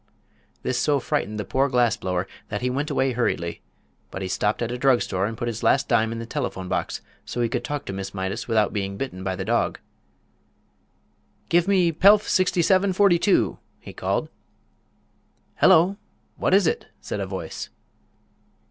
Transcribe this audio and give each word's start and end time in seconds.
This 0.63 0.79
so 0.79 0.99
frightened 0.99 1.39
the 1.39 1.45
poor 1.45 1.69
glass 1.69 1.95
blower 1.95 2.25
that 2.49 2.61
he 2.63 2.71
went 2.71 2.89
away 2.89 3.11
hurriedly. 3.11 3.61
But 4.09 4.23
he 4.23 4.27
stopped 4.27 4.63
at 4.63 4.71
a 4.71 4.77
drug 4.79 5.03
store 5.03 5.27
and 5.27 5.37
put 5.37 5.47
his 5.47 5.61
last 5.61 5.87
dime 5.87 6.11
in 6.11 6.17
the 6.17 6.25
telephone 6.25 6.67
box 6.67 7.01
so 7.23 7.39
he 7.39 7.47
could 7.49 7.63
talk 7.63 7.85
to 7.85 7.93
Miss 7.93 8.11
Mydas 8.11 8.47
without 8.47 8.73
being 8.73 8.97
bitten 8.97 9.23
by 9.23 9.35
the 9.35 9.45
dog. 9.45 9.77
"Give 11.49 11.67
me 11.67 11.91
Pelf 11.91 12.27
6742!" 12.27 13.59
he 13.79 13.93
called. 13.93 14.29
"Hello! 15.57 15.97
What 16.35 16.55
is 16.55 16.65
it?" 16.65 16.87
said 16.99 17.19
a 17.19 17.27
voice. 17.27 17.69